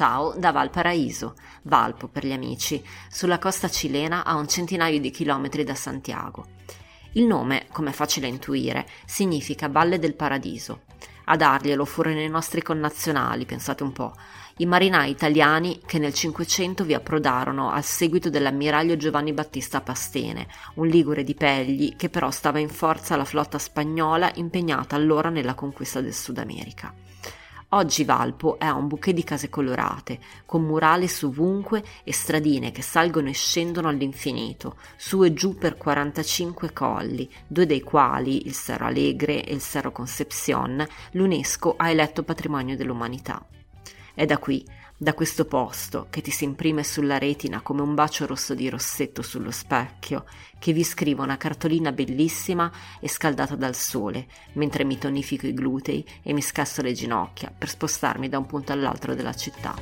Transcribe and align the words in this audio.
Ciao 0.00 0.32
da 0.34 0.50
Valparaíso, 0.50 1.34
Valpo 1.64 2.08
per 2.08 2.24
gli 2.24 2.32
amici, 2.32 2.82
sulla 3.10 3.38
costa 3.38 3.68
cilena 3.68 4.24
a 4.24 4.34
un 4.34 4.48
centinaio 4.48 4.98
di 4.98 5.10
chilometri 5.10 5.62
da 5.62 5.74
Santiago. 5.74 6.46
Il 7.12 7.26
nome, 7.26 7.66
come 7.70 7.90
è 7.90 7.92
facile 7.92 8.26
intuire, 8.26 8.86
significa 9.04 9.68
Valle 9.68 9.98
del 9.98 10.14
Paradiso. 10.14 10.84
A 11.24 11.36
darglielo 11.36 11.84
furono 11.84 12.18
i 12.18 12.30
nostri 12.30 12.62
connazionali, 12.62 13.44
pensate 13.44 13.82
un 13.82 13.92
po', 13.92 14.14
i 14.56 14.64
marinai 14.64 15.10
italiani 15.10 15.82
che 15.84 15.98
nel 15.98 16.14
Cinquecento 16.14 16.82
vi 16.82 16.94
approdarono 16.94 17.70
al 17.70 17.84
seguito 17.84 18.30
dell'ammiraglio 18.30 18.96
Giovanni 18.96 19.34
Battista 19.34 19.82
Pastene, 19.82 20.46
un 20.76 20.86
ligure 20.86 21.24
di 21.24 21.34
Pegli 21.34 21.94
che 21.96 22.08
però 22.08 22.30
stava 22.30 22.58
in 22.58 22.70
forza 22.70 23.12
alla 23.12 23.26
flotta 23.26 23.58
spagnola 23.58 24.30
impegnata 24.36 24.96
allora 24.96 25.28
nella 25.28 25.52
conquista 25.52 26.00
del 26.00 26.14
Sud 26.14 26.38
America. 26.38 26.90
Oggi 27.72 28.02
Valpo 28.02 28.58
è 28.58 28.68
un 28.68 28.88
bouquet 28.88 29.14
di 29.14 29.22
case 29.22 29.48
colorate, 29.48 30.18
con 30.44 30.64
murali 30.64 31.08
ovunque 31.22 31.84
e 32.02 32.12
stradine 32.12 32.72
che 32.72 32.82
salgono 32.82 33.28
e 33.28 33.32
scendono 33.32 33.86
all'infinito, 33.86 34.76
su 34.96 35.22
e 35.22 35.32
giù 35.32 35.54
per 35.56 35.76
45 35.76 36.72
colli, 36.72 37.30
due 37.46 37.66
dei 37.66 37.80
quali, 37.80 38.44
il 38.48 38.54
Cerro 38.54 38.86
Alegre 38.86 39.44
e 39.44 39.54
il 39.54 39.60
Cerro 39.60 39.92
Concepcion, 39.92 40.84
l'UNESCO 41.12 41.74
ha 41.76 41.90
eletto 41.90 42.24
patrimonio 42.24 42.74
dell'umanità. 42.74 43.40
È 44.14 44.26
da 44.26 44.38
qui 44.38 44.66
da 45.02 45.14
questo 45.14 45.46
posto 45.46 46.08
che 46.10 46.20
ti 46.20 46.30
si 46.30 46.44
imprime 46.44 46.84
sulla 46.84 47.16
retina 47.16 47.62
come 47.62 47.80
un 47.80 47.94
bacio 47.94 48.26
rosso 48.26 48.54
di 48.54 48.68
rossetto 48.68 49.22
sullo 49.22 49.50
specchio, 49.50 50.26
che 50.58 50.74
vi 50.74 50.84
scrivo 50.84 51.22
una 51.22 51.38
cartolina 51.38 51.90
bellissima 51.90 52.70
e 53.00 53.08
scaldata 53.08 53.56
dal 53.56 53.74
sole, 53.74 54.26
mentre 54.52 54.84
mi 54.84 54.98
tonifico 54.98 55.46
i 55.46 55.54
glutei 55.54 56.06
e 56.22 56.34
mi 56.34 56.42
scasso 56.42 56.82
le 56.82 56.92
ginocchia 56.92 57.50
per 57.56 57.70
spostarmi 57.70 58.28
da 58.28 58.36
un 58.36 58.44
punto 58.44 58.72
all'altro 58.72 59.14
della 59.14 59.32
città. 59.32 59.74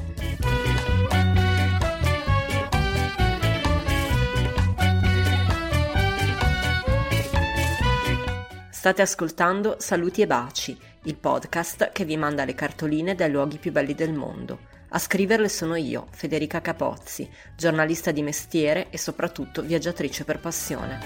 State 8.70 9.02
ascoltando 9.02 9.74
Saluti 9.80 10.22
e 10.22 10.28
Baci, 10.28 10.78
il 11.02 11.16
podcast 11.16 11.90
che 11.90 12.04
vi 12.04 12.16
manda 12.16 12.44
le 12.44 12.54
cartoline 12.54 13.16
dai 13.16 13.32
luoghi 13.32 13.58
più 13.58 13.72
belli 13.72 13.96
del 13.96 14.12
mondo. 14.12 14.76
A 14.90 14.98
scriverle 14.98 15.50
sono 15.50 15.76
io, 15.76 16.06
Federica 16.12 16.62
Capozzi, 16.62 17.28
giornalista 17.54 18.10
di 18.10 18.22
mestiere 18.22 18.88
e 18.88 18.96
soprattutto 18.96 19.60
viaggiatrice 19.60 20.24
per 20.24 20.40
passione. 20.40 20.98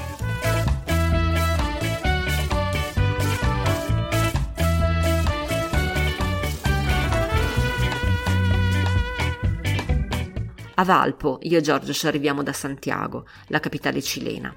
A 10.75 10.85
Valpo, 10.85 11.41
io 11.43 11.59
e 11.59 11.61
Giorgio 11.61 11.93
ci 11.93 12.07
arriviamo 12.07 12.45
da 12.45 12.53
Santiago, 12.53 13.27
la 13.49 13.59
capitale 13.59 14.01
cilena. 14.01 14.55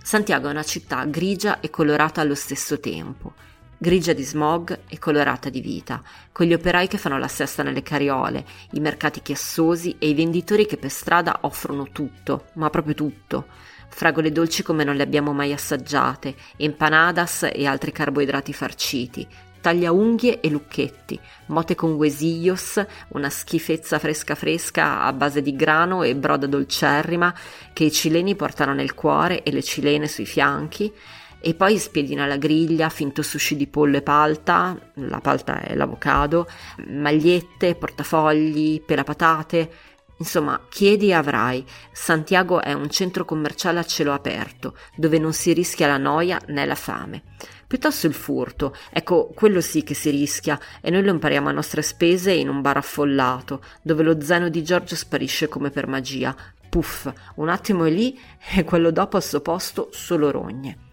Santiago 0.00 0.46
è 0.46 0.52
una 0.52 0.62
città 0.62 1.04
grigia 1.04 1.58
e 1.58 1.68
colorata 1.68 2.20
allo 2.20 2.36
stesso 2.36 2.78
tempo 2.78 3.34
grigia 3.78 4.12
di 4.12 4.24
smog 4.24 4.80
e 4.88 4.98
colorata 4.98 5.48
di 5.48 5.60
vita, 5.60 6.02
con 6.32 6.46
gli 6.46 6.52
operai 6.52 6.88
che 6.88 6.98
fanno 6.98 7.16
la 7.16 7.28
sesta 7.28 7.62
nelle 7.62 7.82
cariole, 7.82 8.44
i 8.72 8.80
mercati 8.80 9.22
chiassosi 9.22 9.96
e 9.98 10.08
i 10.08 10.14
venditori 10.14 10.66
che 10.66 10.76
per 10.76 10.90
strada 10.90 11.38
offrono 11.42 11.88
tutto, 11.92 12.46
ma 12.54 12.68
proprio 12.70 12.94
tutto. 12.94 13.46
Fragole 13.88 14.32
dolci 14.32 14.62
come 14.62 14.84
non 14.84 14.96
le 14.96 15.04
abbiamo 15.04 15.32
mai 15.32 15.52
assaggiate, 15.52 16.34
empanadas 16.56 17.48
e 17.52 17.66
altri 17.66 17.92
carboidrati 17.92 18.52
farciti, 18.52 19.26
tagliaunghie 19.60 20.40
e 20.40 20.50
lucchetti, 20.50 21.18
mote 21.46 21.74
con 21.74 21.92
huesillos, 21.92 22.84
una 23.08 23.30
schifezza 23.30 23.98
fresca 23.98 24.34
fresca 24.34 25.02
a 25.02 25.12
base 25.12 25.40
di 25.40 25.54
grano 25.54 26.02
e 26.02 26.16
broda 26.16 26.46
dolcerrima 26.46 27.34
che 27.72 27.84
i 27.84 27.92
cileni 27.92 28.34
portano 28.34 28.74
nel 28.74 28.94
cuore 28.94 29.42
e 29.42 29.52
le 29.52 29.62
cilene 29.62 30.08
sui 30.08 30.26
fianchi, 30.26 30.92
e 31.40 31.54
poi 31.54 31.78
spiedina 31.78 32.24
alla 32.24 32.36
griglia, 32.36 32.88
finto 32.88 33.22
sushi 33.22 33.56
di 33.56 33.66
pollo 33.66 33.98
e 33.98 34.02
palta, 34.02 34.76
la 34.94 35.20
palta 35.20 35.60
è 35.60 35.74
l'avocado, 35.74 36.48
magliette, 36.88 37.74
portafogli, 37.74 38.82
pelapatate, 38.82 39.70
insomma, 40.18 40.60
chiedi 40.68 41.08
e 41.08 41.14
avrai. 41.14 41.64
Santiago 41.92 42.60
è 42.60 42.72
un 42.72 42.90
centro 42.90 43.24
commerciale 43.24 43.78
a 43.78 43.84
cielo 43.84 44.12
aperto, 44.12 44.76
dove 44.96 45.18
non 45.18 45.32
si 45.32 45.52
rischia 45.52 45.86
la 45.86 45.96
noia 45.96 46.40
né 46.48 46.66
la 46.66 46.74
fame. 46.74 47.22
Piuttosto 47.66 48.06
il 48.06 48.14
furto, 48.14 48.74
ecco, 48.90 49.30
quello 49.34 49.60
sì 49.60 49.82
che 49.82 49.94
si 49.94 50.10
rischia 50.10 50.58
e 50.80 50.90
noi 50.90 51.02
lo 51.02 51.10
impariamo 51.10 51.50
a 51.50 51.52
nostre 51.52 51.82
spese 51.82 52.32
in 52.32 52.48
un 52.48 52.62
bar 52.62 52.78
affollato, 52.78 53.62
dove 53.82 54.02
lo 54.02 54.20
zaino 54.20 54.48
di 54.48 54.64
Giorgio 54.64 54.96
sparisce 54.96 55.48
come 55.48 55.70
per 55.70 55.86
magia. 55.86 56.34
Puff, 56.68 57.12
un 57.36 57.48
attimo 57.48 57.84
è 57.84 57.90
lì 57.90 58.18
e 58.54 58.64
quello 58.64 58.90
dopo 58.90 59.16
al 59.16 59.22
suo 59.22 59.40
posto 59.40 59.88
solo 59.92 60.30
rogne. 60.30 60.87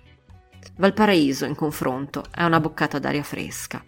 Valparaíso, 0.77 1.45
in 1.45 1.55
confronto, 1.55 2.25
è 2.29 2.43
una 2.43 2.59
boccata 2.59 2.99
d'aria 2.99 3.23
fresca. 3.23 3.81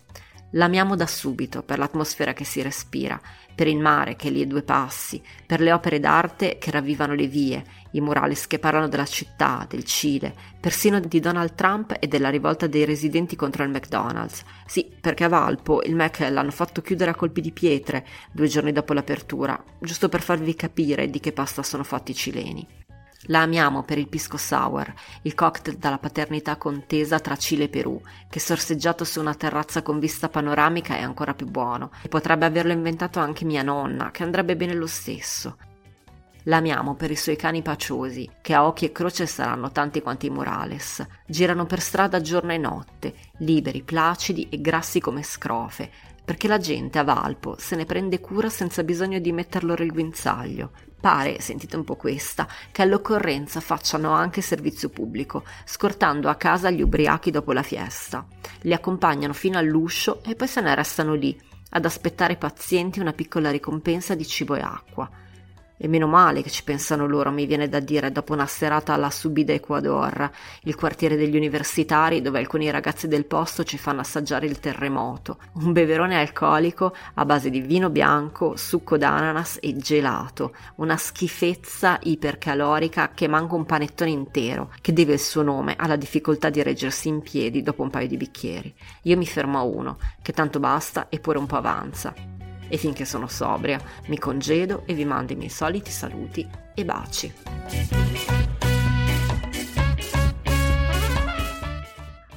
L'amiamo 0.51 0.95
da 0.95 1.05
subito 1.05 1.61
per 1.61 1.79
l'atmosfera 1.79 2.31
che 2.31 2.45
si 2.45 2.61
respira, 2.61 3.19
per 3.53 3.67
il 3.67 3.77
mare 3.77 4.15
che 4.15 4.29
è 4.29 4.31
lì 4.31 4.43
a 4.43 4.47
due 4.47 4.61
passi, 4.61 5.21
per 5.45 5.59
le 5.59 5.73
opere 5.73 5.99
d'arte 5.99 6.57
che 6.57 6.71
ravvivano 6.71 7.13
le 7.13 7.27
vie, 7.27 7.61
i 7.91 7.99
murales 7.99 8.47
che 8.47 8.57
parlano 8.57 8.87
della 8.87 9.05
città, 9.05 9.65
del 9.67 9.83
Cile, 9.83 10.33
persino 10.61 11.01
di 11.01 11.19
Donald 11.19 11.55
Trump 11.55 11.93
e 11.99 12.07
della 12.07 12.29
rivolta 12.29 12.67
dei 12.67 12.85
residenti 12.85 13.35
contro 13.35 13.63
il 13.63 13.69
McDonald's. 13.69 14.43
Sì, 14.65 14.89
perché 15.01 15.25
a 15.25 15.29
Valpo 15.29 15.83
il 15.83 15.95
Mac 15.95 16.19
l'hanno 16.19 16.51
fatto 16.51 16.81
chiudere 16.81 17.11
a 17.11 17.15
colpi 17.15 17.41
di 17.41 17.51
pietre 17.51 18.05
due 18.31 18.47
giorni 18.47 18.71
dopo 18.71 18.93
l'apertura, 18.93 19.61
giusto 19.81 20.07
per 20.07 20.21
farvi 20.21 20.55
capire 20.55 21.09
di 21.09 21.19
che 21.19 21.33
pasta 21.33 21.63
sono 21.63 21.83
fatti 21.83 22.11
i 22.11 22.15
cileni. 22.15 22.67
La 23.29 23.41
amiamo 23.41 23.83
per 23.83 23.97
il 23.97 24.07
pisco 24.07 24.37
sour, 24.37 24.93
il 25.23 25.33
cocktail 25.33 25.77
dalla 25.77 25.97
paternità 25.97 26.55
contesa 26.55 27.19
tra 27.19 27.35
Cile 27.35 27.65
e 27.65 27.69
Perù, 27.69 28.01
che 28.29 28.39
sorseggiato 28.39 29.03
su 29.03 29.19
una 29.19 29.33
terrazza 29.33 29.81
con 29.81 29.99
vista 29.99 30.29
panoramica 30.29 30.95
è 30.95 31.01
ancora 31.01 31.33
più 31.33 31.45
buono. 31.45 31.91
E 32.01 32.07
potrebbe 32.07 32.45
averlo 32.45 32.71
inventato 32.71 33.19
anche 33.19 33.43
mia 33.43 33.63
nonna, 33.63 34.11
che 34.11 34.23
andrebbe 34.23 34.55
bene 34.55 34.73
lo 34.73 34.87
stesso. 34.87 35.57
L'amiamo 36.43 36.95
per 36.95 37.11
i 37.11 37.17
suoi 37.17 37.35
cani 37.35 37.61
paciosi, 37.61 38.29
che 38.41 38.53
a 38.53 38.65
occhi 38.65 38.85
e 38.85 38.93
croce 38.93 39.25
saranno 39.25 39.71
tanti 39.71 40.01
quanti 40.01 40.27
i 40.27 40.29
Morales. 40.29 41.05
Girano 41.25 41.65
per 41.65 41.81
strada 41.81 42.21
giorno 42.21 42.53
e 42.53 42.57
notte, 42.57 43.13
liberi, 43.39 43.83
placidi 43.83 44.47
e 44.49 44.61
grassi 44.61 45.01
come 45.01 45.23
scrofe, 45.23 45.91
perché 46.23 46.47
la 46.47 46.59
gente 46.59 46.97
a 46.99 47.03
Valpo 47.03 47.57
se 47.59 47.75
ne 47.75 47.83
prende 47.83 48.21
cura 48.21 48.49
senza 48.49 48.83
bisogno 48.83 49.19
di 49.19 49.33
metterlo 49.33 49.73
il 49.73 49.91
guinzaglio. 49.91 50.71
Pare, 50.99 51.39
sentite 51.41 51.75
un 51.75 51.83
po' 51.83 51.95
questa, 51.95 52.47
che 52.71 52.81
all'occorrenza 52.81 53.59
facciano 53.59 54.11
anche 54.11 54.41
servizio 54.41 54.89
pubblico, 54.89 55.43
scortando 55.63 56.27
a 56.27 56.35
casa 56.35 56.71
gli 56.71 56.81
ubriachi 56.81 57.29
dopo 57.29 57.53
la 57.53 57.61
fiesta. 57.61 58.25
Li 58.61 58.73
accompagnano 58.73 59.33
fino 59.33 59.57
all'uscio 59.57 60.23
e 60.23 60.35
poi 60.35 60.47
se 60.47 60.61
ne 60.61 60.73
restano 60.73 61.13
lì, 61.13 61.39
ad 61.69 61.85
aspettare 61.85 62.35
pazienti 62.35 62.99
una 62.99 63.13
piccola 63.13 63.51
ricompensa 63.51 64.15
di 64.15 64.25
cibo 64.25 64.55
e 64.55 64.61
acqua. 64.61 65.09
E 65.79 65.87
meno 65.87 66.07
male 66.07 66.41
che 66.41 66.49
ci 66.49 66.63
pensano 66.63 67.05
loro, 67.05 67.31
mi 67.31 67.45
viene 67.45 67.69
da 67.69 67.79
dire, 67.79 68.11
dopo 68.11 68.33
una 68.33 68.47
serata 68.47 68.93
alla 68.93 69.11
Subida 69.11 69.53
Ecuador, 69.53 70.29
il 70.63 70.75
quartiere 70.75 71.15
degli 71.15 71.35
universitari 71.35 72.21
dove 72.21 72.39
alcuni 72.39 72.71
ragazzi 72.71 73.07
del 73.07 73.25
posto 73.25 73.63
ci 73.63 73.77
fanno 73.77 74.01
assaggiare 74.01 74.47
il 74.47 74.59
terremoto, 74.59 75.37
un 75.53 75.73
beverone 75.73 76.19
alcolico 76.19 76.95
a 77.13 77.25
base 77.25 77.51
di 77.51 77.61
vino 77.61 77.91
bianco, 77.91 78.55
succo 78.55 78.97
d'ananas 78.97 79.59
e 79.61 79.77
gelato, 79.77 80.55
una 80.77 80.97
schifezza 80.97 81.99
ipercalorica 82.01 83.11
che 83.13 83.27
manca 83.27 83.53
un 83.53 83.65
panettone 83.65 84.09
intero, 84.09 84.71
che 84.81 84.93
deve 84.93 85.13
il 85.13 85.19
suo 85.19 85.43
nome 85.43 85.75
alla 85.77 85.95
difficoltà 85.95 86.49
di 86.49 86.63
reggersi 86.63 87.07
in 87.07 87.21
piedi 87.21 87.61
dopo 87.61 87.83
un 87.83 87.91
paio 87.91 88.07
di 88.07 88.17
bicchieri. 88.17 88.73
Io 89.03 89.15
mi 89.15 89.27
fermo 89.27 89.59
a 89.59 89.63
uno, 89.63 89.99
che 90.23 90.33
tanto 90.33 90.59
basta 90.59 91.07
e 91.09 91.19
pure 91.19 91.37
un 91.37 91.45
po' 91.45 91.57
avanza 91.57 92.36
e 92.67 92.77
finché 92.77 93.05
sono 93.05 93.27
sobria 93.27 93.79
mi 94.07 94.17
congedo 94.17 94.83
e 94.85 94.93
vi 94.93 95.05
mando 95.05 95.33
i 95.33 95.35
miei 95.35 95.49
soliti 95.49 95.91
saluti 95.91 96.47
e 96.73 96.85
baci. 96.85 97.33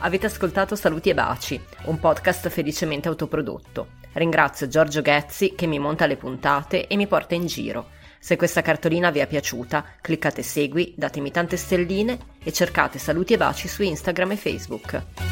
Avete 0.03 0.27
ascoltato 0.27 0.77
Saluti 0.77 1.11
e 1.11 1.15
Baci, 1.15 1.61
un 1.85 1.99
podcast 1.99 2.49
felicemente 2.49 3.09
autoprodotto. 3.09 3.99
Ringrazio 4.15 4.67
Giorgio 4.67 5.03
Ghezzi 5.03 5.55
che 5.55 5.67
mi 5.67 5.79
monta 5.79 6.07
le 6.07 6.17
puntate 6.17 6.87
e 6.87 6.97
mi 6.97 7.07
porta 7.07 7.35
in 7.35 7.45
giro. 7.45 7.91
Se 8.19 8.37
questa 8.37 8.63
cartolina 8.63 9.11
vi 9.11 9.19
è 9.19 9.27
piaciuta, 9.27 9.85
cliccate 10.01 10.43
segui, 10.43 10.95
datemi 10.97 11.31
tante 11.31 11.59
stelline 11.59 12.19
e 12.43 12.51
cercate 12.51 12.99
Saluti 12.99 13.35
e 13.35 13.37
Baci 13.37 13.69
su 13.69 13.83
Instagram 13.83 14.33
e 14.33 14.37
Facebook. 14.37 15.30